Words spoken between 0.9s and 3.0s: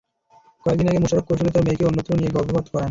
আগে মোশারফ কৌশলে তাঁর মেয়েকে অন্যত্র নিয়ে গর্ভপাত করান।